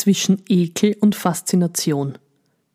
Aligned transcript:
zwischen 0.00 0.42
Ekel 0.48 0.96
und 1.00 1.14
Faszination. 1.14 2.16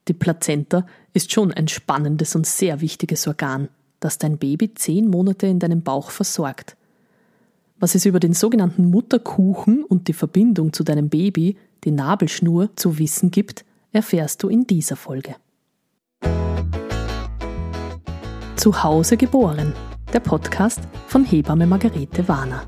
Die 0.07 0.13
Plazenta 0.13 0.85
ist 1.13 1.31
schon 1.31 1.51
ein 1.51 1.67
spannendes 1.67 2.35
und 2.35 2.45
sehr 2.45 2.81
wichtiges 2.81 3.27
Organ, 3.27 3.69
das 3.99 4.19
dein 4.19 4.37
Baby 4.37 4.75
zehn 4.75 5.09
Monate 5.09 5.47
in 5.47 5.57
deinem 5.57 5.81
Bauch 5.81 6.11
versorgt. 6.11 6.77
Was 7.79 7.95
es 7.95 8.05
über 8.05 8.19
den 8.19 8.33
sogenannten 8.33 8.91
Mutterkuchen 8.91 9.83
und 9.83 10.07
die 10.07 10.13
Verbindung 10.13 10.71
zu 10.71 10.83
deinem 10.83 11.09
Baby, 11.09 11.57
die 11.83 11.91
Nabelschnur, 11.91 12.69
zu 12.75 12.99
wissen 12.99 13.31
gibt, 13.31 13.65
erfährst 13.91 14.43
du 14.43 14.47
in 14.47 14.67
dieser 14.67 14.95
Folge. 14.95 15.35
Zu 18.55 18.83
Hause 18.83 19.17
geboren, 19.17 19.73
der 20.13 20.19
Podcast 20.19 20.81
von 21.07 21.25
Hebamme 21.25 21.65
Margarete 21.65 22.27
Warner. 22.27 22.67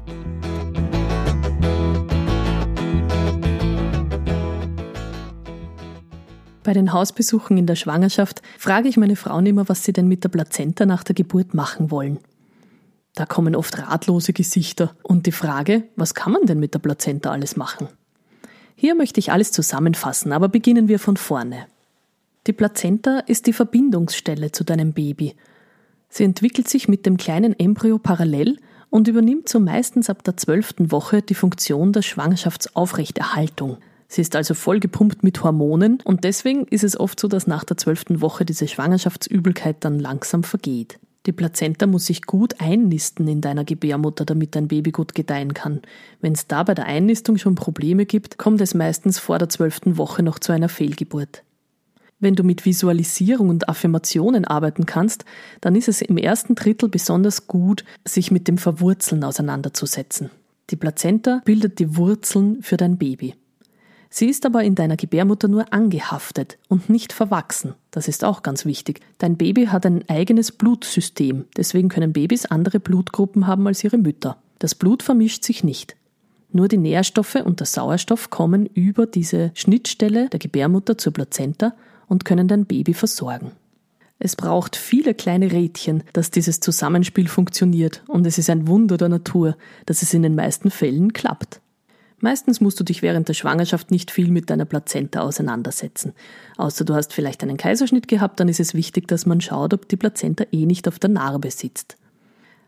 Bei 6.67 6.73
den 6.73 6.91
Hausbesuchen 6.91 7.57
in 7.57 7.65
der 7.65 7.77
Schwangerschaft 7.77 8.41
frage 8.57 8.89
ich 8.89 8.97
meine 8.97 9.15
Frauen 9.15 9.45
immer, 9.45 9.69
was 9.69 9.85
sie 9.85 9.93
denn 9.93 10.09
mit 10.09 10.25
der 10.25 10.29
Plazenta 10.29 10.85
nach 10.85 11.05
der 11.05 11.15
Geburt 11.15 11.53
machen 11.53 11.91
wollen. 11.91 12.19
Da 13.15 13.25
kommen 13.25 13.55
oft 13.55 13.79
ratlose 13.79 14.33
Gesichter 14.33 14.93
und 15.01 15.27
die 15.27 15.31
Frage, 15.31 15.83
was 15.95 16.13
kann 16.13 16.33
man 16.33 16.45
denn 16.45 16.59
mit 16.59 16.73
der 16.73 16.79
Plazenta 16.79 17.31
alles 17.31 17.55
machen? 17.55 17.87
Hier 18.75 18.95
möchte 18.95 19.21
ich 19.21 19.31
alles 19.31 19.53
zusammenfassen, 19.53 20.33
aber 20.33 20.49
beginnen 20.49 20.89
wir 20.89 20.99
von 20.99 21.15
vorne. 21.15 21.67
Die 22.47 22.53
Plazenta 22.53 23.19
ist 23.19 23.47
die 23.47 23.53
Verbindungsstelle 23.53 24.51
zu 24.51 24.65
deinem 24.65 24.91
Baby. 24.91 25.35
Sie 26.09 26.25
entwickelt 26.25 26.67
sich 26.67 26.89
mit 26.89 27.05
dem 27.05 27.15
kleinen 27.15 27.57
Embryo 27.57 27.97
parallel 27.97 28.57
und 28.89 29.07
übernimmt 29.07 29.47
so 29.47 29.61
meistens 29.61 30.09
ab 30.09 30.21
der 30.25 30.35
zwölften 30.35 30.91
Woche 30.91 31.21
die 31.21 31.33
Funktion 31.33 31.93
der 31.93 32.01
Schwangerschaftsaufrechterhaltung. 32.01 33.77
Sie 34.07 34.21
ist 34.21 34.35
also 34.35 34.53
voll 34.53 34.79
gepumpt 34.79 35.23
mit 35.23 35.43
Hormonen 35.43 35.99
und 36.03 36.23
deswegen 36.23 36.65
ist 36.67 36.83
es 36.83 36.99
oft 36.99 37.19
so, 37.19 37.27
dass 37.27 37.47
nach 37.47 37.63
der 37.63 37.77
zwölften 37.77 38.21
Woche 38.21 38.45
diese 38.45 38.67
Schwangerschaftsübelkeit 38.67 39.77
dann 39.81 39.99
langsam 39.99 40.43
vergeht. 40.43 40.99
Die 41.25 41.33
Plazenta 41.33 41.87
muss 41.87 42.05
sich 42.05 42.21
gut 42.21 42.61
einnisten 42.61 43.27
in 43.27 43.41
deiner 43.41 43.65
Gebärmutter, 43.65 44.23
damit 44.23 44.55
dein 44.55 44.69
Baby 44.69 44.91
gut 44.91 45.13
gedeihen 45.13 45.53
kann. 45.53 45.81
Wenn 46.21 46.31
es 46.31 46.47
da 46.47 46.63
bei 46.63 46.73
der 46.73 46.85
Einnistung 46.85 47.37
schon 47.37 47.55
Probleme 47.55 48.05
gibt, 48.05 48.37
kommt 48.37 48.61
es 48.61 48.73
meistens 48.73 49.19
vor 49.19 49.37
der 49.37 49.49
zwölften 49.49 49.97
Woche 49.97 50.23
noch 50.23 50.39
zu 50.39 50.53
einer 50.53 50.69
Fehlgeburt. 50.69 51.43
Wenn 52.19 52.35
du 52.35 52.43
mit 52.43 52.65
Visualisierung 52.65 53.49
und 53.49 53.67
Affirmationen 53.67 54.45
arbeiten 54.45 54.85
kannst, 54.85 55.25
dann 55.59 55.75
ist 55.75 55.89
es 55.89 56.01
im 56.01 56.17
ersten 56.17 56.55
Drittel 56.55 56.87
besonders 56.87 57.47
gut, 57.47 57.83
sich 58.07 58.31
mit 58.31 58.47
dem 58.47 58.57
Verwurzeln 58.57 59.25
auseinanderzusetzen. 59.25 60.31
Die 60.69 60.77
Plazenta 60.77 61.41
bildet 61.43 61.79
die 61.79 61.97
Wurzeln 61.97 62.63
für 62.63 62.77
dein 62.77 62.97
Baby. 62.97 63.35
Sie 64.09 64.27
ist 64.27 64.45
aber 64.45 64.63
in 64.63 64.75
deiner 64.75 64.97
Gebärmutter 64.97 65.47
nur 65.47 65.73
angehaftet 65.73 66.57
und 66.69 66.89
nicht 66.89 67.13
verwachsen. 67.13 67.73
Das 67.91 68.07
ist 68.07 68.23
auch 68.23 68.43
ganz 68.43 68.65
wichtig. 68.65 69.01
Dein 69.17 69.37
Baby 69.37 69.65
hat 69.65 69.85
ein 69.85 70.07
eigenes 70.07 70.51
Blutsystem, 70.51 71.45
deswegen 71.55 71.89
können 71.89 72.13
Babys 72.13 72.45
andere 72.45 72.79
Blutgruppen 72.79 73.47
haben 73.47 73.67
als 73.67 73.83
ihre 73.83 73.97
Mütter. 73.97 74.37
Das 74.59 74.75
Blut 74.75 75.03
vermischt 75.03 75.43
sich 75.43 75.63
nicht. 75.63 75.95
Nur 76.51 76.67
die 76.67 76.77
Nährstoffe 76.77 77.35
und 77.35 77.59
der 77.59 77.67
Sauerstoff 77.67 78.29
kommen 78.29 78.65
über 78.67 79.05
diese 79.05 79.51
Schnittstelle 79.53 80.29
der 80.29 80.39
Gebärmutter 80.39 80.97
zur 80.97 81.13
Plazenta 81.13 81.73
und 82.07 82.25
können 82.25 82.47
dein 82.47 82.65
Baby 82.65 82.93
versorgen. 82.93 83.51
Es 84.19 84.35
braucht 84.35 84.75
viele 84.75 85.13
kleine 85.13 85.51
Rädchen, 85.51 86.03
dass 86.13 86.31
dieses 86.31 86.59
Zusammenspiel 86.59 87.27
funktioniert, 87.27 88.03
und 88.07 88.25
es 88.25 88.37
ist 88.39 88.49
ein 88.49 88.67
Wunder 88.67 88.97
der 88.97 89.09
Natur, 89.09 89.55
dass 89.85 90.01
es 90.01 90.13
in 90.13 90.23
den 90.23 90.33
meisten 90.33 90.71
Fällen 90.71 91.13
klappt. 91.13 91.61
Meistens 92.19 92.61
musst 92.61 92.79
du 92.79 92.83
dich 92.83 93.03
während 93.03 93.29
der 93.29 93.35
Schwangerschaft 93.35 93.91
nicht 93.91 94.09
viel 94.09 94.31
mit 94.31 94.49
deiner 94.49 94.65
Plazenta 94.65 95.21
auseinandersetzen. 95.21 96.13
Außer 96.57 96.83
du 96.83 96.95
hast 96.95 97.13
vielleicht 97.13 97.43
einen 97.43 97.57
Kaiserschnitt 97.57 98.07
gehabt, 98.07 98.39
dann 98.39 98.49
ist 98.49 98.59
es 98.59 98.73
wichtig, 98.73 99.07
dass 99.07 99.27
man 99.27 99.39
schaut, 99.39 99.73
ob 99.73 99.87
die 99.87 99.97
Plazenta 99.97 100.45
eh 100.51 100.65
nicht 100.65 100.87
auf 100.87 100.97
der 100.97 101.11
Narbe 101.11 101.51
sitzt. 101.51 101.95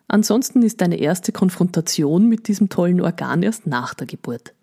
Ansonsten 0.07 0.61
ist 0.61 0.81
deine 0.81 0.97
erste 0.97 1.31
Konfrontation 1.31 2.29
mit 2.29 2.47
diesem 2.47 2.69
tollen 2.69 3.01
Organ 3.01 3.41
erst 3.41 3.65
nach 3.65 3.95
der 3.95 4.05
Geburt. 4.05 4.53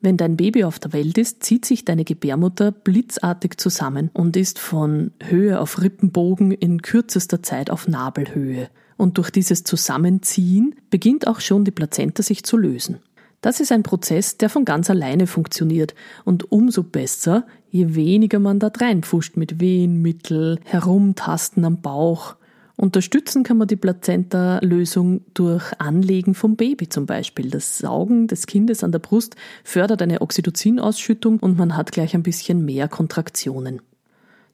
Wenn 0.00 0.16
dein 0.16 0.36
Baby 0.36 0.62
auf 0.62 0.78
der 0.78 0.92
Welt 0.92 1.18
ist, 1.18 1.42
zieht 1.42 1.64
sich 1.64 1.84
deine 1.84 2.04
Gebärmutter 2.04 2.70
blitzartig 2.70 3.56
zusammen 3.56 4.10
und 4.12 4.36
ist 4.36 4.58
von 4.58 5.10
Höhe 5.24 5.60
auf 5.60 5.80
Rippenbogen 5.80 6.52
in 6.52 6.82
kürzester 6.82 7.42
Zeit 7.42 7.70
auf 7.70 7.88
Nabelhöhe. 7.88 8.68
Und 8.96 9.18
durch 9.18 9.30
dieses 9.30 9.64
Zusammenziehen 9.64 10.76
beginnt 10.90 11.26
auch 11.26 11.40
schon 11.40 11.64
die 11.64 11.70
Plazenta 11.70 12.22
sich 12.22 12.44
zu 12.44 12.56
lösen. 12.56 12.98
Das 13.46 13.60
ist 13.60 13.70
ein 13.70 13.84
Prozess, 13.84 14.38
der 14.38 14.50
von 14.50 14.64
ganz 14.64 14.90
alleine 14.90 15.28
funktioniert 15.28 15.94
und 16.24 16.50
umso 16.50 16.82
besser, 16.82 17.46
je 17.70 17.94
weniger 17.94 18.40
man 18.40 18.58
da 18.58 18.72
reinpfuscht 18.76 19.36
mit 19.36 19.60
Wehenmittel, 19.60 20.58
Herumtasten 20.64 21.64
am 21.64 21.80
Bauch. 21.80 22.34
Unterstützen 22.74 23.44
kann 23.44 23.56
man 23.56 23.68
die 23.68 23.76
Plazenta-Lösung 23.76 25.20
durch 25.32 25.62
Anlegen 25.78 26.34
vom 26.34 26.56
Baby 26.56 26.88
zum 26.88 27.06
Beispiel. 27.06 27.48
Das 27.48 27.78
Saugen 27.78 28.26
des 28.26 28.48
Kindes 28.48 28.82
an 28.82 28.90
der 28.90 28.98
Brust 28.98 29.36
fördert 29.62 30.02
eine 30.02 30.22
Oxytocin-Ausschüttung 30.22 31.38
und 31.38 31.56
man 31.56 31.76
hat 31.76 31.92
gleich 31.92 32.16
ein 32.16 32.24
bisschen 32.24 32.64
mehr 32.64 32.88
Kontraktionen. 32.88 33.80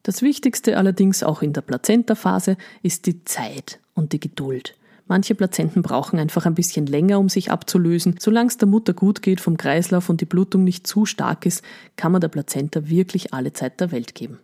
Das 0.02 0.20
Wichtigste 0.20 0.76
allerdings 0.76 1.22
auch 1.22 1.40
in 1.40 1.54
der 1.54 1.62
Plazenta-Phase 1.62 2.58
ist 2.82 3.06
die 3.06 3.24
Zeit 3.24 3.80
und 3.94 4.12
die 4.12 4.20
Geduld. 4.20 4.74
Manche 5.12 5.34
Plazenten 5.34 5.82
brauchen 5.82 6.18
einfach 6.18 6.46
ein 6.46 6.54
bisschen 6.54 6.86
länger, 6.86 7.18
um 7.18 7.28
sich 7.28 7.50
abzulösen. 7.50 8.16
Solange 8.18 8.48
es 8.48 8.56
der 8.56 8.66
Mutter 8.66 8.94
gut 8.94 9.20
geht 9.20 9.42
vom 9.42 9.58
Kreislauf 9.58 10.08
und 10.08 10.22
die 10.22 10.24
Blutung 10.24 10.64
nicht 10.64 10.86
zu 10.86 11.04
stark 11.04 11.44
ist, 11.44 11.62
kann 11.96 12.12
man 12.12 12.22
der 12.22 12.28
Plazenta 12.28 12.88
wirklich 12.88 13.34
alle 13.34 13.52
Zeit 13.52 13.78
der 13.78 13.92
Welt 13.92 14.14
geben. 14.14 14.38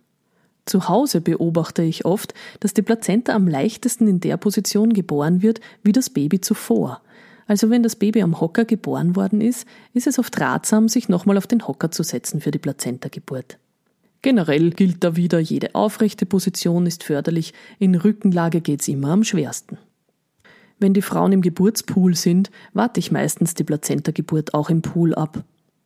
Zu 0.67 0.87
Hause 0.87 1.21
beobachte 1.21 1.81
ich 1.81 2.05
oft, 2.05 2.35
dass 2.59 2.75
die 2.75 2.83
Plazenta 2.83 3.33
am 3.33 3.47
leichtesten 3.47 4.07
in 4.07 4.19
der 4.19 4.37
Position 4.37 4.93
geboren 4.93 5.41
wird 5.41 5.59
wie 5.81 5.91
das 5.91 6.11
Baby 6.11 6.39
zuvor. 6.39 7.01
Also 7.47 7.71
wenn 7.71 7.81
das 7.81 7.95
Baby 7.95 8.21
am 8.21 8.39
Hocker 8.39 8.65
geboren 8.65 9.15
worden 9.15 9.41
ist, 9.41 9.65
ist 9.95 10.05
es 10.05 10.19
oft 10.19 10.39
ratsam, 10.39 10.87
sich 10.87 11.09
nochmal 11.09 11.39
auf 11.39 11.47
den 11.47 11.67
Hocker 11.67 11.89
zu 11.89 12.03
setzen 12.03 12.41
für 12.41 12.51
die 12.51 12.59
Plazenta-Geburt. 12.59 13.57
Generell 14.21 14.69
gilt 14.69 15.03
da 15.03 15.15
wieder, 15.15 15.39
jede 15.39 15.73
aufrechte 15.73 16.27
Position 16.27 16.85
ist 16.85 17.03
förderlich, 17.03 17.55
in 17.79 17.95
Rückenlage 17.95 18.61
geht's 18.61 18.87
immer 18.87 19.09
am 19.09 19.23
schwersten. 19.23 19.79
Wenn 20.79 20.93
die 20.93 21.01
Frauen 21.01 21.33
im 21.33 21.41
Geburtspool 21.41 22.15
sind, 22.15 22.49
warte 22.73 22.99
ich 22.99 23.11
meistens 23.11 23.53
die 23.53 23.65
Plazenta-Geburt 23.65 24.53
auch 24.53 24.69
im 24.69 24.81
Pool 24.81 25.13
ab. 25.13 25.43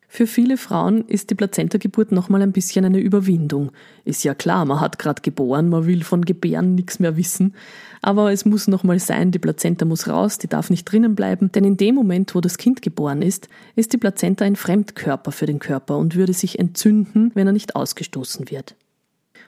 Für 0.08 0.28
viele 0.28 0.58
Frauen 0.58 1.08
ist 1.08 1.32
die 1.32 1.36
Plazenta-Geburt 1.36 2.12
nochmal 2.12 2.44
ein 2.44 2.52
bisschen 2.52 2.86
eine 2.86 3.00
Überwindung. 3.00 3.72
Ist 4.06 4.24
ja 4.24 4.36
klar, 4.36 4.64
man 4.66 4.80
hat 4.80 5.00
gerade 5.00 5.24
geboren, 5.24 5.70
man 5.70 5.88
will 5.88 6.04
von 6.04 6.24
Gebären 6.24 6.76
nichts 6.76 7.00
mehr 7.00 7.18
wissen. 7.18 7.56
Aber 8.04 8.32
es 8.32 8.46
muss 8.46 8.68
nochmal 8.68 9.00
sein, 9.00 9.32
die 9.32 9.40
Plazenta 9.40 9.86
muss 9.86 10.08
raus, 10.08 10.38
die 10.38 10.48
darf 10.48 10.70
nicht 10.70 10.86
drinnen 10.86 11.16
bleiben. 11.16 11.52
Denn 11.52 11.64
in 11.64 11.78
dem 11.78 11.96
Moment, 11.96 12.36
wo 12.36 12.42
das 12.42 12.60
Kind 12.60 12.84
geboren 12.84 13.24
ist, 13.24 13.50
ist 13.76 13.92
die 13.94 13.98
Plazenta 13.98 14.46
ein 14.46 14.56
Fremdkörper 14.56 15.32
für 15.32 15.48
den 15.48 15.58
Körper 15.58 15.98
und 15.98 16.16
würde 16.16 16.34
sich 16.34 16.60
entzünden, 16.60 17.32
wenn 17.34 17.48
er 17.48 17.54
nicht 17.54 17.76
ausgestoßen 17.76 18.52
wird. 18.52 18.76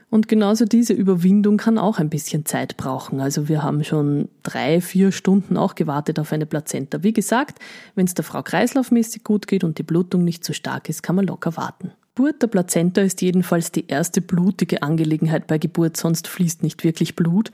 Und 0.10 0.28
genauso 0.28 0.66
diese 0.66 0.94
Überwindung 0.94 1.58
kann 1.58 1.78
auch 1.78 2.00
ein 2.00 2.10
bisschen 2.10 2.46
Zeit 2.46 2.78
brauchen. 2.78 3.20
Also 3.20 3.50
wir 3.50 3.64
haben 3.64 3.84
schon 3.84 4.30
drei, 4.44 4.80
vier 4.80 5.12
Stunden 5.12 5.58
auch 5.58 5.76
gewartet 5.76 6.20
auf 6.20 6.32
eine 6.32 6.46
Plazenta. 6.46 7.04
Wie 7.04 7.14
gesagt, 7.14 7.60
wenn 7.96 8.06
es 8.06 8.14
der 8.14 8.24
Frau 8.24 8.42
kreislaufmäßig 8.42 9.24
gut 9.24 9.48
geht 9.48 9.64
und 9.64 9.78
die 9.78 9.84
Blutung 9.84 10.24
nicht 10.24 10.44
zu 10.44 10.54
so 10.54 10.56
stark 10.56 10.90
ist, 10.90 11.04
kann 11.04 11.16
man 11.16 11.26
locker 11.26 11.58
warten. 11.58 11.92
Geburt 12.16 12.42
der 12.42 12.48
Plazenta 12.48 13.02
ist 13.02 13.22
jedenfalls 13.22 13.74
die 13.74 13.88
erste 13.88 14.22
blutige 14.22 14.84
Angelegenheit 14.84 15.48
bei 15.48 15.58
Geburt, 15.58 15.98
sonst 15.98 16.30
fließt 16.30 16.64
nicht 16.64 16.86
wirklich 16.86 17.18
Blut. 17.18 17.52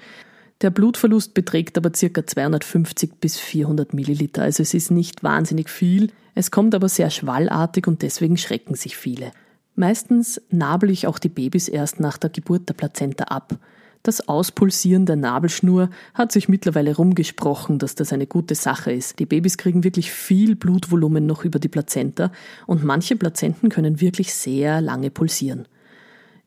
Der 0.61 0.69
Blutverlust 0.69 1.33
beträgt 1.33 1.79
aber 1.79 1.89
ca. 1.89 2.27
250 2.27 3.13
bis 3.19 3.39
400 3.39 3.95
Milliliter, 3.95 4.43
also 4.43 4.61
es 4.61 4.75
ist 4.75 4.91
nicht 4.91 5.23
wahnsinnig 5.23 5.67
viel. 5.67 6.11
Es 6.35 6.51
kommt 6.51 6.75
aber 6.75 6.89
sehr 6.89 7.09
schwallartig 7.09 7.87
und 7.87 8.03
deswegen 8.03 8.37
schrecken 8.37 8.75
sich 8.75 8.95
viele. 8.95 9.31
Meistens 9.75 10.41
nabel 10.49 10.89
ich 10.89 11.07
auch 11.07 11.19
die 11.19 11.29
Babys 11.29 11.67
erst 11.67 11.99
nach 11.99 12.17
der 12.17 12.29
Geburt 12.29 12.67
der 12.67 12.73
Plazenta 12.73 13.25
ab. 13.25 13.57
Das 14.03 14.27
Auspulsieren 14.27 15.05
der 15.05 15.15
Nabelschnur 15.15 15.89
hat 16.15 16.31
sich 16.31 16.49
mittlerweile 16.49 16.95
rumgesprochen, 16.95 17.77
dass 17.77 17.93
das 17.93 18.11
eine 18.11 18.25
gute 18.25 18.55
Sache 18.55 18.91
ist. 18.91 19.19
Die 19.19 19.27
Babys 19.27 19.57
kriegen 19.57 19.83
wirklich 19.83 20.11
viel 20.11 20.55
Blutvolumen 20.55 21.27
noch 21.27 21.45
über 21.45 21.59
die 21.59 21.67
Plazenta 21.67 22.31
und 22.65 22.83
manche 22.83 23.15
Plazenten 23.15 23.69
können 23.69 24.01
wirklich 24.01 24.33
sehr 24.33 24.81
lange 24.81 25.11
pulsieren. 25.11 25.67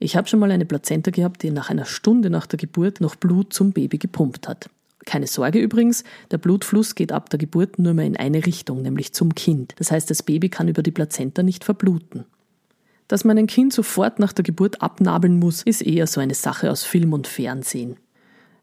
Ich 0.00 0.16
habe 0.16 0.26
schon 0.26 0.40
mal 0.40 0.50
eine 0.50 0.66
Plazenta 0.66 1.12
gehabt, 1.12 1.44
die 1.44 1.50
nach 1.50 1.70
einer 1.70 1.84
Stunde 1.84 2.28
nach 2.28 2.46
der 2.46 2.58
Geburt 2.58 3.00
noch 3.00 3.14
Blut 3.14 3.52
zum 3.52 3.72
Baby 3.72 3.98
gepumpt 3.98 4.48
hat. 4.48 4.68
Keine 5.06 5.28
Sorge 5.28 5.60
übrigens, 5.60 6.02
der 6.32 6.38
Blutfluss 6.38 6.96
geht 6.96 7.12
ab 7.12 7.30
der 7.30 7.38
Geburt 7.38 7.78
nur 7.78 7.94
mehr 7.94 8.06
in 8.06 8.16
eine 8.16 8.44
Richtung, 8.44 8.82
nämlich 8.82 9.12
zum 9.12 9.34
Kind. 9.34 9.74
Das 9.76 9.92
heißt, 9.92 10.10
das 10.10 10.24
Baby 10.24 10.48
kann 10.48 10.66
über 10.66 10.82
die 10.82 10.90
Plazenta 10.90 11.42
nicht 11.42 11.62
verbluten. 11.62 12.24
Dass 13.08 13.24
man 13.24 13.36
ein 13.36 13.46
Kind 13.46 13.72
sofort 13.72 14.18
nach 14.18 14.32
der 14.32 14.44
Geburt 14.44 14.80
abnabeln 14.80 15.38
muss, 15.38 15.62
ist 15.62 15.82
eher 15.82 16.06
so 16.06 16.20
eine 16.20 16.34
Sache 16.34 16.70
aus 16.70 16.84
Film 16.84 17.12
und 17.12 17.26
Fernsehen. 17.26 17.96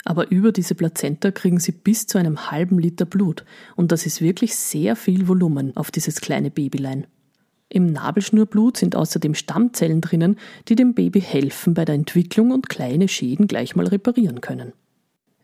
Aber 0.03 0.31
über 0.31 0.51
diese 0.51 0.73
Plazenta 0.73 1.31
kriegen 1.31 1.59
sie 1.59 1.71
bis 1.71 2.07
zu 2.07 2.17
einem 2.17 2.49
halben 2.49 2.79
Liter 2.79 3.05
Blut 3.05 3.45
und 3.75 3.91
das 3.91 4.05
ist 4.05 4.21
wirklich 4.21 4.55
sehr 4.55 4.95
viel 4.95 5.27
Volumen 5.27 5.77
auf 5.77 5.91
dieses 5.91 6.21
kleine 6.21 6.49
Babylein. 6.49 7.05
Im 7.69 7.85
Nabelschnurblut 7.85 8.77
sind 8.77 8.95
außerdem 8.95 9.35
Stammzellen 9.35 10.01
drinnen, 10.01 10.37
die 10.67 10.75
dem 10.75 10.93
Baby 10.93 11.21
helfen 11.21 11.73
bei 11.73 11.85
der 11.85 11.95
Entwicklung 11.95 12.51
und 12.51 12.67
kleine 12.67 13.07
Schäden 13.07 13.47
gleich 13.47 13.75
mal 13.75 13.87
reparieren 13.87 14.41
können. 14.41 14.73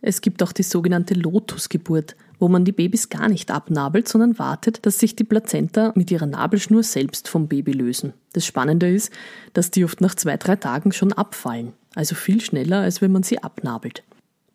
Es 0.01 0.21
gibt 0.21 0.43
auch 0.43 0.51
die 0.51 0.63
sogenannte 0.63 1.13
Lotusgeburt, 1.13 2.15
wo 2.39 2.47
man 2.47 2.65
die 2.65 2.71
Babys 2.71 3.09
gar 3.09 3.29
nicht 3.29 3.51
abnabelt, 3.51 4.07
sondern 4.07 4.39
wartet, 4.39 4.85
dass 4.85 4.99
sich 4.99 5.15
die 5.15 5.23
Plazenta 5.23 5.91
mit 5.95 6.11
ihrer 6.11 6.25
Nabelschnur 6.25 6.83
selbst 6.83 7.27
vom 7.27 7.47
Baby 7.47 7.71
lösen. 7.71 8.13
Das 8.33 8.45
Spannende 8.45 8.89
ist, 8.89 9.11
dass 9.53 9.71
die 9.71 9.83
oft 9.85 10.01
nach 10.01 10.15
zwei, 10.15 10.37
drei 10.37 10.55
Tagen 10.55 10.91
schon 10.91 11.13
abfallen, 11.13 11.73
also 11.95 12.15
viel 12.15 12.41
schneller, 12.41 12.81
als 12.81 13.01
wenn 13.01 13.11
man 13.11 13.23
sie 13.23 13.41
abnabelt. 13.41 14.03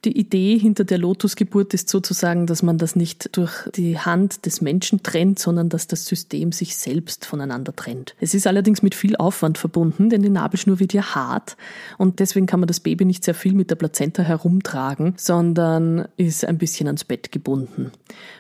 Die 0.05 0.19
Idee 0.19 0.59
hinter 0.59 0.83
der 0.83 0.99
Lotusgeburt 0.99 1.75
ist 1.75 1.89
sozusagen, 1.89 2.49
dass 2.49 2.65
man 2.65 2.77
das 2.77 2.97
nicht 2.97 3.37
durch 3.37 3.71
die 3.77 4.01
Hand 4.01 4.47
des 4.47 4.61
Menschen 4.61 5.05
trennt, 5.05 5.39
sondern 5.39 5.69
dass 5.69 5.87
das 5.87 6.07
System 6.07 6.51
sich 6.51 6.77
selbst 6.77 7.25
voneinander 7.25 7.77
trennt. 7.77 8.17
Es 8.19 8.35
ist 8.35 8.49
allerdings 8.49 8.83
mit 8.83 8.97
viel 8.97 9.15
Aufwand 9.15 9.59
verbunden, 9.59 10.11
denn 10.11 10.23
die 10.23 10.29
Nabelschnur 10.29 10.81
wird 10.81 10.93
ja 10.93 11.15
hart 11.15 11.57
und 11.99 12.19
deswegen 12.19 12.47
kann 12.47 12.59
man 12.59 12.67
das 12.67 12.81
Baby 12.81 13.05
nicht 13.05 13.23
sehr 13.23 13.35
viel 13.35 13.55
mit 13.55 13.71
der 13.71 13.77
Plazenta 13.77 14.25
herumtragen, 14.25 15.15
sondern 15.17 16.09
ist 16.17 16.45
ein 16.45 16.59
bisschen 16.59 16.89
ans 16.89 17.05
Bett 17.05 17.31
gebunden. 17.31 17.93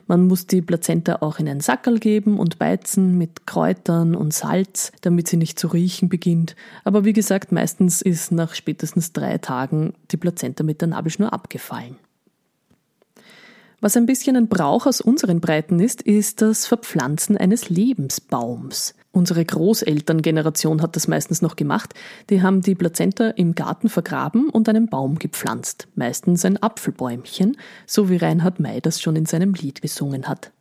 Man 0.08 0.26
muss 0.26 0.48
die 0.48 0.62
Plazenta 0.62 1.18
auch 1.20 1.38
in 1.38 1.48
einen 1.48 1.60
Sackerl 1.60 2.00
geben 2.00 2.40
und 2.40 2.58
beizen 2.58 3.16
mit 3.18 3.46
Kräutern 3.46 4.16
und 4.16 4.34
Salz, 4.34 4.90
damit 5.02 5.28
sie 5.28 5.36
nicht 5.36 5.60
zu 5.60 5.68
riechen 5.68 6.08
beginnt. 6.08 6.56
Aber 6.82 7.04
wie 7.04 7.12
gesagt, 7.12 7.52
meistens 7.52 8.02
ist 8.02 8.32
nach 8.32 8.56
spätestens 8.56 9.12
drei 9.12 9.38
Tagen 9.38 9.94
die 10.10 10.16
Plazenta 10.16 10.64
mit 10.64 10.80
der 10.80 10.88
Nabelschnur 10.88 11.32
abgegeben 11.32 11.51
gefallen. 11.52 11.96
Was 13.80 13.96
ein 13.96 14.06
bisschen 14.06 14.36
ein 14.36 14.46
Brauch 14.46 14.86
aus 14.86 15.00
unseren 15.00 15.40
Breiten 15.40 15.80
ist, 15.80 16.02
ist 16.02 16.40
das 16.40 16.66
Verpflanzen 16.66 17.36
eines 17.36 17.68
Lebensbaums. 17.68 18.94
Unsere 19.10 19.44
Großelterngeneration 19.44 20.80
hat 20.80 20.94
das 20.94 21.08
meistens 21.08 21.42
noch 21.42 21.56
gemacht. 21.56 21.92
Die 22.30 22.42
haben 22.42 22.62
die 22.62 22.76
Plazenta 22.76 23.30
im 23.30 23.56
Garten 23.56 23.88
vergraben 23.88 24.48
und 24.50 24.68
einen 24.68 24.86
Baum 24.88 25.18
gepflanzt. 25.18 25.88
Meistens 25.96 26.44
ein 26.44 26.62
Apfelbäumchen, 26.62 27.56
so 27.84 28.08
wie 28.08 28.16
Reinhard 28.16 28.60
May 28.60 28.80
das 28.80 29.02
schon 29.02 29.16
in 29.16 29.26
seinem 29.26 29.52
Lied 29.52 29.82
gesungen 29.82 30.28
hat. 30.28 30.52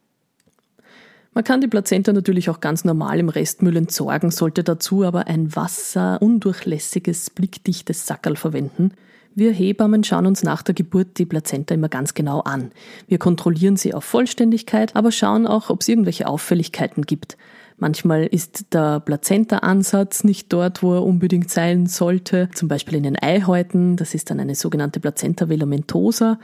Man 1.33 1.43
kann 1.43 1.61
die 1.61 1.67
Plazenta 1.67 2.11
natürlich 2.11 2.49
auch 2.49 2.59
ganz 2.59 2.83
normal 2.83 3.19
im 3.19 3.29
Restmüll 3.29 3.77
entsorgen, 3.77 4.31
sollte 4.31 4.63
dazu 4.63 5.03
aber 5.03 5.27
ein 5.27 5.55
wasserundurchlässiges, 5.55 7.29
blickdichtes 7.29 8.05
Sackerl 8.07 8.35
verwenden. 8.35 8.93
Wir 9.33 9.53
Hebammen 9.53 10.03
schauen 10.03 10.25
uns 10.25 10.43
nach 10.43 10.61
der 10.61 10.75
Geburt 10.75 11.17
die 11.17 11.25
Plazenta 11.25 11.73
immer 11.73 11.87
ganz 11.87 12.13
genau 12.13 12.41
an. 12.41 12.71
Wir 13.07 13.17
kontrollieren 13.17 13.77
sie 13.77 13.93
auf 13.93 14.03
Vollständigkeit, 14.03 14.95
aber 14.95 15.11
schauen 15.11 15.47
auch, 15.47 15.69
ob 15.69 15.81
es 15.81 15.87
irgendwelche 15.87 16.27
Auffälligkeiten 16.27 17.03
gibt. 17.03 17.37
Manchmal 17.77 18.27
ist 18.27 18.73
der 18.73 18.99
Plazenta-Ansatz 18.99 20.25
nicht 20.25 20.51
dort, 20.51 20.83
wo 20.83 20.95
er 20.95 21.03
unbedingt 21.03 21.49
sein 21.49 21.87
sollte, 21.87 22.49
zum 22.53 22.67
Beispiel 22.67 22.95
in 22.95 23.03
den 23.03 23.17
Eihäuten, 23.17 23.95
das 23.95 24.13
ist 24.13 24.29
dann 24.29 24.39
eine 24.39 24.53
sogenannte 24.53 24.99
Plazenta 24.99 25.47
velamentosa. 25.47 26.37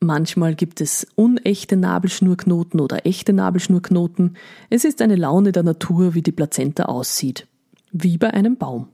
Manchmal 0.00 0.54
gibt 0.54 0.80
es 0.80 1.06
unechte 1.14 1.76
Nabelschnurknoten 1.76 2.80
oder 2.80 3.06
echte 3.06 3.32
Nabelschnurknoten. 3.32 4.36
Es 4.70 4.84
ist 4.84 5.00
eine 5.02 5.16
Laune 5.16 5.52
der 5.52 5.62
Natur, 5.62 6.14
wie 6.14 6.22
die 6.22 6.32
Plazenta 6.32 6.86
aussieht. 6.86 7.46
Wie 7.92 8.18
bei 8.18 8.32
einem 8.32 8.56
Baum. 8.56 8.88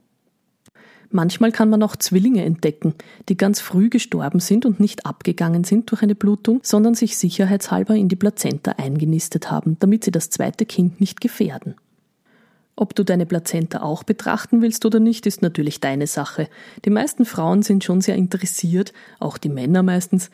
Manchmal 1.12 1.50
kann 1.50 1.68
man 1.68 1.82
auch 1.82 1.96
Zwillinge 1.96 2.44
entdecken, 2.44 2.94
die 3.28 3.36
ganz 3.36 3.60
früh 3.60 3.90
gestorben 3.90 4.38
sind 4.38 4.64
und 4.64 4.78
nicht 4.78 5.06
abgegangen 5.06 5.64
sind 5.64 5.90
durch 5.90 6.02
eine 6.02 6.14
Blutung, 6.14 6.60
sondern 6.62 6.94
sich 6.94 7.16
sicherheitshalber 7.16 7.96
in 7.96 8.08
die 8.08 8.16
Plazenta 8.16 8.72
eingenistet 8.72 9.50
haben, 9.50 9.76
damit 9.80 10.04
sie 10.04 10.12
das 10.12 10.30
zweite 10.30 10.66
Kind 10.66 11.00
nicht 11.00 11.20
gefährden. 11.20 11.74
Ob 12.76 12.94
du 12.94 13.04
deine 13.04 13.26
Plazenta 13.26 13.82
auch 13.82 14.04
betrachten 14.04 14.62
willst 14.62 14.86
oder 14.86 15.00
nicht, 15.00 15.26
ist 15.26 15.42
natürlich 15.42 15.80
deine 15.80 16.06
Sache. 16.06 16.48
Die 16.84 16.90
meisten 16.90 17.24
Frauen 17.24 17.62
sind 17.62 17.82
schon 17.82 18.00
sehr 18.00 18.14
interessiert, 18.14 18.92
auch 19.18 19.36
die 19.36 19.50
Männer 19.50 19.82
meistens, 19.82 20.30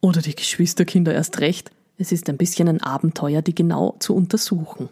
oder 0.00 0.22
die 0.22 0.34
Geschwisterkinder 0.34 1.14
erst 1.14 1.40
recht. 1.40 1.70
Es 1.98 2.12
ist 2.12 2.28
ein 2.28 2.38
bisschen 2.38 2.68
ein 2.68 2.82
Abenteuer, 2.82 3.42
die 3.42 3.54
genau 3.54 3.96
zu 4.00 4.14
untersuchen. 4.14 4.88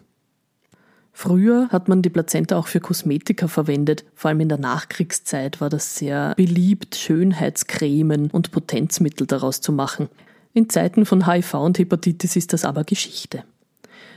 Früher 1.15 1.69
hat 1.69 1.87
man 1.87 2.01
die 2.01 2.09
Plazenta 2.09 2.57
auch 2.57 2.67
für 2.67 2.79
Kosmetika 2.79 3.47
verwendet. 3.47 4.03
Vor 4.15 4.29
allem 4.29 4.41
in 4.41 4.49
der 4.49 4.57
Nachkriegszeit 4.57 5.61
war 5.61 5.69
das 5.69 5.95
sehr 5.95 6.33
beliebt, 6.35 6.95
Schönheitscremen 6.95 8.31
und 8.31 8.51
Potenzmittel 8.51 9.27
daraus 9.27 9.61
zu 9.61 9.71
machen. 9.71 10.09
In 10.53 10.69
Zeiten 10.69 11.05
von 11.05 11.27
HIV 11.27 11.53
und 11.53 11.77
Hepatitis 11.77 12.35
ist 12.35 12.51
das 12.51 12.65
aber 12.65 12.83
Geschichte. 12.83 13.43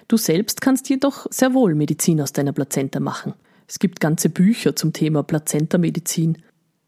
Du 0.08 0.16
selbst 0.16 0.62
kannst 0.62 0.88
jedoch 0.88 1.26
sehr 1.30 1.52
wohl 1.52 1.74
Medizin 1.74 2.20
aus 2.20 2.32
deiner 2.32 2.52
Plazenta 2.52 2.98
machen. 2.98 3.34
Es 3.68 3.78
gibt 3.78 4.00
ganze 4.00 4.30
Bücher 4.30 4.74
zum 4.74 4.92
Thema 4.92 5.22
Plazenta-Medizin. 5.22 6.38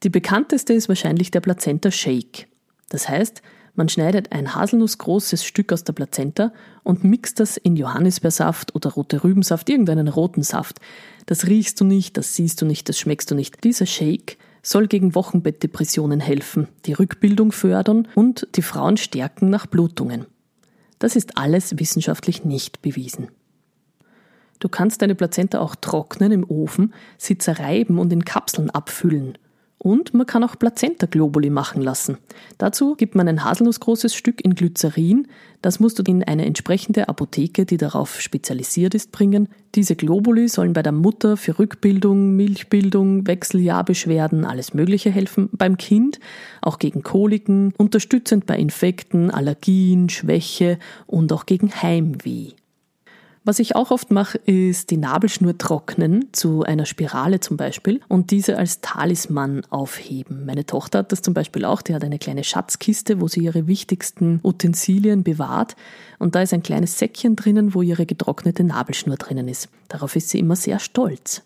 Die 0.04 0.10
bekannteste 0.10 0.72
ist 0.72 0.88
wahrscheinlich 0.88 1.30
der 1.30 1.40
Plazenta 1.40 1.90
Shake. 1.90 2.48
Das 2.88 3.08
heißt, 3.08 3.42
man 3.78 3.88
schneidet 3.88 4.32
ein 4.32 4.56
haselnussgroßes 4.56 5.44
Stück 5.44 5.72
aus 5.72 5.84
der 5.84 5.92
Plazenta 5.92 6.52
und 6.82 7.04
mixt 7.04 7.38
das 7.38 7.56
in 7.56 7.76
Johannisbeersaft 7.76 8.74
oder 8.74 8.90
rote 8.90 9.22
Rübensaft, 9.22 9.70
irgendeinen 9.70 10.08
roten 10.08 10.42
Saft. 10.42 10.80
Das 11.26 11.46
riechst 11.46 11.80
du 11.80 11.84
nicht, 11.84 12.16
das 12.16 12.34
siehst 12.34 12.60
du 12.60 12.66
nicht, 12.66 12.88
das 12.88 12.98
schmeckst 12.98 13.30
du 13.30 13.36
nicht. 13.36 13.62
Dieser 13.62 13.86
Shake 13.86 14.36
soll 14.64 14.88
gegen 14.88 15.14
Wochenbettdepressionen 15.14 16.18
helfen, 16.18 16.66
die 16.86 16.92
Rückbildung 16.92 17.52
fördern 17.52 18.08
und 18.16 18.48
die 18.56 18.62
Frauen 18.62 18.96
stärken 18.96 19.48
nach 19.48 19.66
Blutungen. 19.66 20.26
Das 20.98 21.14
ist 21.14 21.38
alles 21.38 21.78
wissenschaftlich 21.78 22.44
nicht 22.44 22.82
bewiesen. 22.82 23.28
Du 24.58 24.68
kannst 24.68 25.02
deine 25.02 25.14
Plazenta 25.14 25.60
auch 25.60 25.76
trocknen 25.76 26.32
im 26.32 26.50
Ofen, 26.50 26.94
sie 27.16 27.38
zerreiben 27.38 28.00
und 28.00 28.12
in 28.12 28.24
Kapseln 28.24 28.70
abfüllen. 28.70 29.38
Und 29.78 30.12
man 30.12 30.26
kann 30.26 30.42
auch 30.42 30.58
Plazenta-Globuli 30.58 31.50
machen 31.50 31.82
lassen. 31.82 32.18
Dazu 32.58 32.96
gibt 32.96 33.14
man 33.14 33.28
ein 33.28 33.44
haselnussgroßes 33.44 34.12
Stück 34.12 34.44
in 34.44 34.56
Glycerin. 34.56 35.28
Das 35.62 35.78
musst 35.78 36.00
du 36.00 36.02
in 36.02 36.24
eine 36.24 36.46
entsprechende 36.46 37.08
Apotheke, 37.08 37.64
die 37.64 37.76
darauf 37.76 38.20
spezialisiert 38.20 38.94
ist, 38.94 39.12
bringen. 39.12 39.48
Diese 39.76 39.94
Globuli 39.94 40.48
sollen 40.48 40.72
bei 40.72 40.82
der 40.82 40.92
Mutter 40.92 41.36
für 41.36 41.60
Rückbildung, 41.60 42.34
Milchbildung, 42.34 43.26
Wechseljahrbeschwerden, 43.26 44.44
alles 44.44 44.74
Mögliche 44.74 45.10
helfen. 45.10 45.48
Beim 45.52 45.76
Kind 45.76 46.18
auch 46.60 46.80
gegen 46.80 47.04
Koliken, 47.04 47.72
unterstützend 47.78 48.46
bei 48.46 48.58
Infekten, 48.58 49.30
Allergien, 49.30 50.08
Schwäche 50.08 50.78
und 51.06 51.32
auch 51.32 51.46
gegen 51.46 51.70
Heimweh. 51.70 52.52
Was 53.48 53.60
ich 53.60 53.74
auch 53.74 53.90
oft 53.90 54.10
mache, 54.10 54.36
ist 54.36 54.90
die 54.90 54.98
Nabelschnur 54.98 55.56
trocknen, 55.56 56.26
zu 56.32 56.64
einer 56.64 56.84
Spirale 56.84 57.40
zum 57.40 57.56
Beispiel, 57.56 58.02
und 58.06 58.30
diese 58.30 58.58
als 58.58 58.82
Talisman 58.82 59.62
aufheben. 59.70 60.44
Meine 60.44 60.66
Tochter 60.66 60.98
hat 60.98 61.12
das 61.12 61.22
zum 61.22 61.32
Beispiel 61.32 61.64
auch, 61.64 61.80
die 61.80 61.94
hat 61.94 62.04
eine 62.04 62.18
kleine 62.18 62.44
Schatzkiste, 62.44 63.22
wo 63.22 63.26
sie 63.26 63.40
ihre 63.40 63.66
wichtigsten 63.66 64.40
Utensilien 64.44 65.22
bewahrt, 65.24 65.76
und 66.18 66.34
da 66.34 66.42
ist 66.42 66.52
ein 66.52 66.62
kleines 66.62 66.98
Säckchen 66.98 67.36
drinnen, 67.36 67.72
wo 67.72 67.80
ihre 67.80 68.04
getrocknete 68.04 68.64
Nabelschnur 68.64 69.16
drinnen 69.16 69.48
ist. 69.48 69.70
Darauf 69.88 70.14
ist 70.14 70.28
sie 70.28 70.40
immer 70.40 70.54
sehr 70.54 70.78
stolz. 70.78 71.40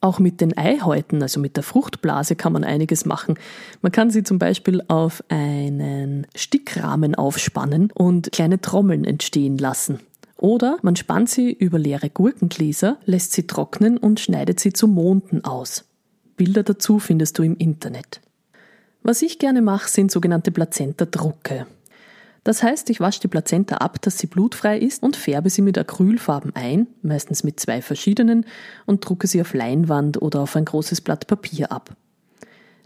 Auch 0.00 0.20
mit 0.20 0.40
den 0.40 0.56
Eihäuten, 0.56 1.20
also 1.20 1.40
mit 1.40 1.56
der 1.56 1.64
Fruchtblase, 1.64 2.36
kann 2.36 2.52
man 2.52 2.62
einiges 2.62 3.06
machen. 3.06 3.40
Man 3.82 3.90
kann 3.90 4.10
sie 4.10 4.22
zum 4.22 4.38
Beispiel 4.38 4.84
auf 4.86 5.24
einen 5.30 6.28
Stickrahmen 6.36 7.16
aufspannen 7.16 7.90
und 7.92 8.30
kleine 8.30 8.60
Trommeln 8.60 9.02
entstehen 9.02 9.58
lassen. 9.58 9.98
Oder 10.44 10.76
man 10.82 10.94
spannt 10.94 11.30
sie 11.30 11.54
über 11.54 11.78
leere 11.78 12.10
Gurkengläser, 12.10 12.98
lässt 13.06 13.32
sie 13.32 13.46
trocknen 13.46 13.96
und 13.96 14.20
schneidet 14.20 14.60
sie 14.60 14.74
zu 14.74 14.86
Monden 14.86 15.42
aus. 15.42 15.86
Bilder 16.36 16.62
dazu 16.62 16.98
findest 16.98 17.38
du 17.38 17.44
im 17.44 17.56
Internet. 17.56 18.20
Was 19.02 19.22
ich 19.22 19.38
gerne 19.38 19.62
mache, 19.62 19.88
sind 19.88 20.10
sogenannte 20.10 20.50
Plazenta-Drucke. 20.50 21.66
Das 22.42 22.62
heißt, 22.62 22.90
ich 22.90 23.00
wasche 23.00 23.20
die 23.20 23.28
Plazenta 23.28 23.76
ab, 23.76 24.02
dass 24.02 24.18
sie 24.18 24.26
blutfrei 24.26 24.78
ist 24.78 25.02
und 25.02 25.16
färbe 25.16 25.48
sie 25.48 25.62
mit 25.62 25.78
Acrylfarben 25.78 26.54
ein, 26.54 26.88
meistens 27.00 27.42
mit 27.42 27.58
zwei 27.58 27.80
verschiedenen, 27.80 28.44
und 28.84 29.00
drucke 29.08 29.26
sie 29.26 29.40
auf 29.40 29.54
Leinwand 29.54 30.20
oder 30.20 30.40
auf 30.40 30.56
ein 30.56 30.66
großes 30.66 31.00
Blatt 31.00 31.26
Papier 31.26 31.72
ab. 31.72 31.96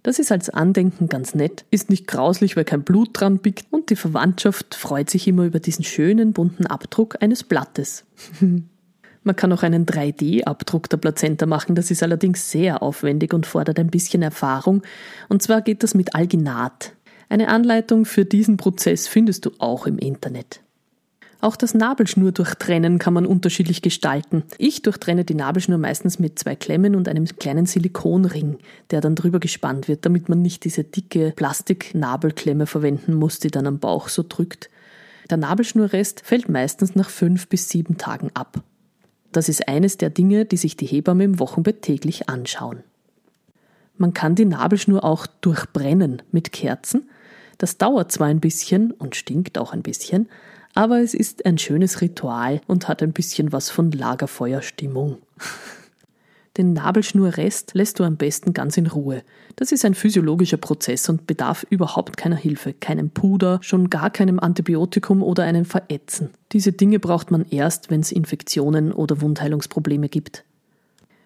Das 0.09 0.19
ist 0.19 0.33
als 0.33 0.49
Andenken 0.49 1.11
ganz 1.11 1.35
nett, 1.35 1.67
ist 1.71 1.91
nicht 1.91 2.07
grauslich, 2.07 2.57
weil 2.57 2.65
kein 2.65 2.83
Blut 2.83 3.11
dran 3.13 3.41
biegt 3.41 3.67
und 3.71 3.91
die 3.91 3.95
Verwandtschaft 3.95 4.75
freut 4.75 5.11
sich 5.11 5.29
immer 5.29 5.45
über 5.45 5.61
diesen 5.61 5.85
schönen 5.85 6.33
bunten 6.33 6.65
Abdruck 6.65 7.19
eines 7.21 7.45
Blattes. 7.45 8.07
Man 9.23 9.37
kann 9.37 9.53
auch 9.53 9.63
einen 9.63 9.85
3D-Abdruck 9.85 10.89
der 10.89 10.97
Plazenta 10.97 11.45
machen, 11.45 11.75
das 11.75 11.91
ist 11.91 12.03
allerdings 12.03 12.51
sehr 12.51 12.83
aufwendig 12.83 13.35
und 13.35 13.45
fordert 13.45 13.79
ein 13.79 13.91
bisschen 13.91 14.23
Erfahrung. 14.23 14.81
Und 15.29 15.43
zwar 15.43 15.61
geht 15.61 15.83
das 15.83 15.93
mit 15.93 16.15
Alginat. 16.15 16.95
Eine 17.29 17.49
Anleitung 17.49 18.07
für 18.07 18.25
diesen 18.25 18.57
Prozess 18.57 19.09
findest 19.09 19.45
du 19.45 19.51
auch 19.59 19.87
im 19.87 19.99
Internet. 19.99 20.63
Auch 21.41 21.55
das 21.55 21.73
Nabelschnurdurchtrennen 21.73 22.99
kann 22.99 23.15
man 23.15 23.25
unterschiedlich 23.25 23.81
gestalten. 23.81 24.43
Ich 24.59 24.83
durchtrenne 24.83 25.25
die 25.25 25.35
Nabelschnur 25.37 25.79
meistens 25.79 26.19
mit 26.19 26.37
zwei 26.37 26.57
Klemmen 26.57 26.97
und 26.97 27.07
einem 27.09 27.27
kleinen 27.27 27.65
Silikonring, 27.65 28.59
der 28.91 29.01
dann 29.01 29.15
drüber 29.15 29.39
gespannt 29.39 29.87
wird, 29.87 30.05
damit 30.05 30.29
man 30.29 30.43
nicht 30.43 30.65
diese 30.65 30.83
dicke 30.83 31.33
Plastiknabelklemme 31.37 32.67
verwenden 32.67 33.15
muss, 33.15 33.39
die 33.39 33.53
dann 33.53 33.69
am 33.69 33.79
Bauch 33.79 34.09
so 34.09 34.25
drückt. 34.29 34.69
Der 35.31 35.37
Nabelschnurrest 35.37 36.23
fällt 36.25 36.49
meistens 36.49 36.97
nach 36.97 37.09
fünf 37.09 37.47
bis 37.47 37.69
sieben 37.69 37.99
Tagen 37.99 38.31
ab. 38.35 38.63
Das 39.31 39.49
ist 39.49 39.69
eines 39.69 39.97
der 39.97 40.11
Dinge, 40.11 40.45
die 40.45 40.57
sich 40.57 40.77
die 40.77 40.87
Hebamme 40.87 41.23
im 41.23 41.39
Wochenbett 41.39 41.83
täglich 41.83 42.29
anschauen. 42.29 42.83
Man 43.97 44.13
kann 44.13 44.35
die 44.35 44.45
Nabelschnur 44.45 45.05
auch 45.05 45.27
durchbrennen 45.27 46.23
mit 46.33 46.51
Kerzen. 46.51 47.09
Das 47.59 47.79
dauert 47.79 48.11
zwar 48.11 48.29
ein 48.29 48.41
bisschen 48.41 48.93
und 48.93 49.17
stinkt 49.17 49.59
auch 49.59 49.73
ein 49.73 49.83
bisschen, 49.83 50.29
aber 50.79 51.01
es 51.01 51.13
ist 51.13 51.45
ein 51.45 51.59
schönes 51.59 52.03
Ritual 52.03 52.61
und 52.69 52.87
hat 52.87 53.03
ein 53.03 53.13
bisschen 53.13 53.51
was 53.51 53.69
von 53.69 53.91
Lagerfeuerstimmung. 53.91 55.17
Den 56.57 56.73
Nabelschnurrest 56.73 57.75
lässt 57.75 57.99
du 57.99 58.05
am 58.05 58.17
besten 58.17 58.53
ganz 58.53 58.77
in 58.77 58.87
Ruhe. 58.87 59.25
Das 59.57 59.73
ist 59.73 59.85
ein 59.85 59.95
physiologischer 59.95 60.57
Prozess 60.57 61.09
und 61.09 61.27
bedarf 61.27 61.67
überhaupt 61.69 62.17
keiner 62.17 62.37
Hilfe, 62.37 62.75
keinem 62.75 63.11
Puder, 63.11 63.59
schon 63.61 63.91
gar 63.91 64.11
keinem 64.11 64.39
Antibiotikum 64.39 65.25
oder 65.25 65.43
einem 65.43 65.65
Verätzen. 65.65 66.31
Diese 66.53 66.71
Dinge 66.71 67.01
braucht 67.01 67.33
man 67.33 67.45
erst, 67.51 67.91
wenn 67.91 67.99
es 67.99 68.13
Infektionen 68.13 68.93
oder 68.93 69.21
Wundheilungsprobleme 69.21 70.09
gibt. 70.09 70.45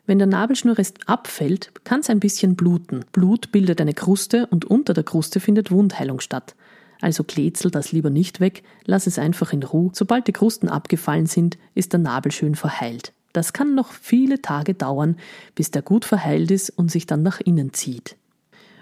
Wenn 0.07 0.17
der 0.17 0.29
Nabelschnurrest 0.29 1.11
abfällt, 1.11 1.73
kann 1.85 2.01
es 2.01 2.09
ein 2.09 2.21
bisschen 2.21 2.57
bluten. 2.57 3.05
Blut 3.13 3.53
bildet 3.53 3.83
eine 3.83 3.93
Kruste 3.93 4.47
und 4.47 4.65
unter 4.65 4.95
der 4.95 5.05
Kruste 5.05 5.41
findet 5.41 5.71
Wundheilung 5.71 6.21
statt. 6.21 6.55
Also 7.03 7.25
kletzel 7.25 7.73
das 7.73 7.91
lieber 7.91 8.11
nicht 8.11 8.39
weg, 8.39 8.63
lass 8.87 9.09
es 9.09 9.19
einfach 9.19 9.53
in 9.53 9.65
Ruhe. 9.65 9.91
Sobald 9.93 10.29
die 10.29 10.33
Krusten 10.33 10.69
abgefallen 10.69 11.27
sind, 11.27 11.59
ist 11.75 11.93
der 11.93 11.99
Nabel 12.01 12.31
schön 12.31 12.55
verheilt. 12.55 13.13
Das 13.33 13.53
kann 13.53 13.75
noch 13.75 13.93
viele 13.93 14.41
Tage 14.41 14.75
dauern, 14.75 15.17
bis 15.57 15.73
der 15.73 15.83
gut 15.83 16.05
verheilt 16.05 16.53
ist 16.53 16.71
und 16.71 16.93
sich 16.93 17.07
dann 17.07 17.23
nach 17.23 17.41
innen 17.41 17.73
zieht. 17.73 18.17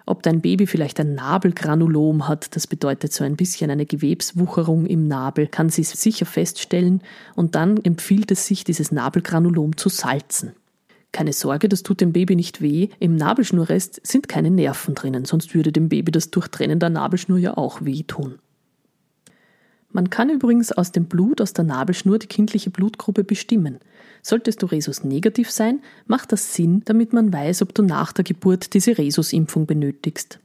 Ob 0.04 0.22
dein 0.22 0.42
Baby 0.42 0.66
vielleicht 0.66 1.00
ein 1.00 1.14
Nabelgranulom 1.14 2.28
hat, 2.28 2.54
das 2.56 2.66
bedeutet 2.66 3.12
so 3.12 3.24
ein 3.24 3.36
bisschen 3.36 3.70
eine 3.70 3.86
Gewebswucherung 3.86 4.84
im 4.84 5.08
Nabel, 5.08 5.46
kann 5.46 5.70
sie 5.70 5.84
sicher 5.84 6.26
feststellen 6.26 7.02
und 7.36 7.54
dann 7.54 7.78
empfiehlt 7.78 8.30
es 8.32 8.46
sich, 8.46 8.64
dieses 8.64 8.92
Nabelgranulom 8.92 9.78
zu 9.78 9.88
salzen. 9.88 10.52
Keine 11.12 11.32
Sorge, 11.32 11.68
das 11.68 11.82
tut 11.82 12.00
dem 12.00 12.12
Baby 12.12 12.36
nicht 12.36 12.62
weh. 12.62 12.88
Im 13.00 13.16
Nabelschnurrest 13.16 14.00
sind 14.06 14.28
keine 14.28 14.50
Nerven 14.50 14.94
drinnen, 14.94 15.24
sonst 15.24 15.54
würde 15.54 15.72
dem 15.72 15.88
Baby 15.88 16.12
das 16.12 16.30
Durchtrennen 16.30 16.78
der 16.78 16.90
Nabelschnur 16.90 17.38
ja 17.38 17.56
auch 17.56 17.84
wehtun. 17.84 18.38
Man 19.92 20.08
kann 20.08 20.30
übrigens 20.30 20.70
aus 20.70 20.92
dem 20.92 21.06
Blut 21.06 21.40
aus 21.40 21.52
der 21.52 21.64
Nabelschnur 21.64 22.20
die 22.20 22.28
kindliche 22.28 22.70
Blutgruppe 22.70 23.24
bestimmen. 23.24 23.80
Solltest 24.22 24.62
du 24.62 24.66
Resus 24.66 25.02
negativ 25.02 25.50
sein, 25.50 25.80
macht 26.06 26.30
das 26.30 26.54
Sinn, 26.54 26.82
damit 26.84 27.12
man 27.12 27.32
weiß, 27.32 27.62
ob 27.62 27.74
du 27.74 27.82
nach 27.82 28.12
der 28.12 28.22
Geburt 28.22 28.74
diese 28.74 28.96
Resus-Impfung 28.96 29.66
benötigst. 29.66 30.38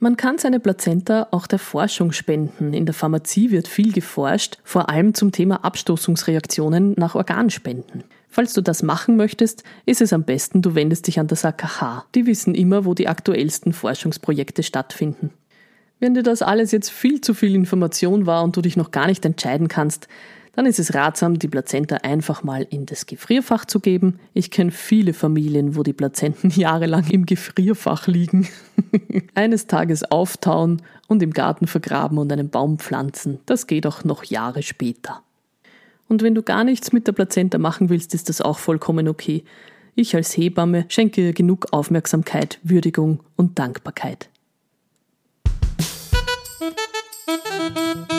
Man 0.00 0.16
kann 0.16 0.38
seine 0.38 0.58
Plazenta 0.58 1.28
auch 1.30 1.46
der 1.46 1.60
Forschung 1.60 2.12
spenden. 2.12 2.74
In 2.74 2.84
der 2.84 2.94
Pharmazie 2.94 3.52
wird 3.52 3.68
viel 3.68 3.92
geforscht, 3.92 4.58
vor 4.64 4.90
allem 4.90 5.14
zum 5.14 5.30
Thema 5.30 5.64
Abstoßungsreaktionen 5.64 6.94
nach 6.96 7.14
Organspenden. 7.14 8.02
Falls 8.34 8.52
du 8.52 8.62
das 8.62 8.82
machen 8.82 9.16
möchtest, 9.16 9.62
ist 9.86 10.00
es 10.00 10.12
am 10.12 10.24
besten, 10.24 10.60
du 10.60 10.74
wendest 10.74 11.06
dich 11.06 11.20
an 11.20 11.28
das 11.28 11.44
AKH. 11.44 12.04
Die 12.16 12.26
wissen 12.26 12.56
immer, 12.56 12.84
wo 12.84 12.92
die 12.92 13.06
aktuellsten 13.06 13.72
Forschungsprojekte 13.72 14.64
stattfinden. 14.64 15.30
Wenn 16.00 16.14
dir 16.14 16.24
das 16.24 16.42
alles 16.42 16.72
jetzt 16.72 16.90
viel 16.90 17.20
zu 17.20 17.32
viel 17.32 17.54
Information 17.54 18.26
war 18.26 18.42
und 18.42 18.56
du 18.56 18.60
dich 18.60 18.76
noch 18.76 18.90
gar 18.90 19.06
nicht 19.06 19.24
entscheiden 19.24 19.68
kannst, 19.68 20.08
dann 20.56 20.66
ist 20.66 20.80
es 20.80 20.94
ratsam, 20.94 21.38
die 21.38 21.46
Plazenta 21.46 21.98
einfach 21.98 22.42
mal 22.42 22.66
in 22.68 22.86
das 22.86 23.06
Gefrierfach 23.06 23.66
zu 23.66 23.78
geben. 23.78 24.18
Ich 24.32 24.50
kenne 24.50 24.72
viele 24.72 25.12
Familien, 25.12 25.76
wo 25.76 25.84
die 25.84 25.92
Plazenten 25.92 26.50
jahrelang 26.56 27.08
im 27.10 27.26
Gefrierfach 27.26 28.08
liegen. 28.08 28.48
Eines 29.36 29.68
Tages 29.68 30.10
auftauen 30.10 30.82
und 31.06 31.22
im 31.22 31.30
Garten 31.30 31.68
vergraben 31.68 32.18
und 32.18 32.32
einen 32.32 32.50
Baum 32.50 32.80
pflanzen. 32.80 33.38
Das 33.46 33.68
geht 33.68 33.86
auch 33.86 34.02
noch 34.02 34.24
Jahre 34.24 34.64
später. 34.64 35.22
Und 36.08 36.22
wenn 36.22 36.34
du 36.34 36.42
gar 36.42 36.64
nichts 36.64 36.92
mit 36.92 37.06
der 37.06 37.12
Plazenta 37.12 37.58
machen 37.58 37.88
willst, 37.88 38.14
ist 38.14 38.28
das 38.28 38.40
auch 38.40 38.58
vollkommen 38.58 39.08
okay. 39.08 39.44
Ich 39.94 40.14
als 40.14 40.36
Hebamme 40.36 40.84
schenke 40.88 41.20
ihr 41.20 41.32
genug 41.32 41.66
Aufmerksamkeit, 41.72 42.58
Würdigung 42.62 43.20
und 43.36 43.58
Dankbarkeit. 43.58 44.28
Musik 47.64 48.13